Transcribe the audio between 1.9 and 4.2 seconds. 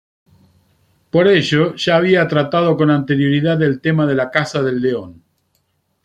había tratado con anterioridad el tema de